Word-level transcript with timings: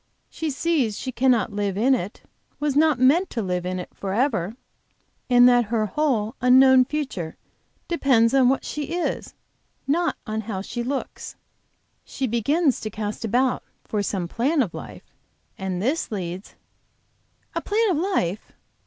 She 0.31 0.49
see 0.49 0.89
she 0.89 1.11
cannot 1.11 1.53
live 1.53 1.77
in 1.77 1.93
it, 1.93 2.23
was 2.59 2.75
not 2.75 2.97
meant 2.97 3.29
to 3.29 3.41
live 3.43 3.67
in 3.67 3.77
it 3.77 3.93
forever, 3.93 4.55
and 5.29 5.47
that 5.47 5.65
her 5.65 5.85
whole 5.85 6.33
unknown 6.41 6.85
future 6.85 7.37
depends 7.87 8.33
on 8.33 8.49
what 8.49 8.65
she 8.65 8.93
is, 8.95 9.35
not 9.85 10.17
on 10.25 10.41
how 10.41 10.61
she 10.63 10.81
looks. 10.81 11.35
She 12.03 12.25
begins 12.25 12.79
to 12.79 12.89
cast 12.89 13.23
about 13.23 13.61
for 13.83 14.01
some 14.01 14.27
plan 14.27 14.63
of 14.63 14.73
life, 14.73 15.13
and 15.55 15.79
this 15.79 16.11
leads" 16.11 16.55
"A 17.53 17.61
plan 17.61 17.91
of 17.91 17.97
life?" 17.97 18.53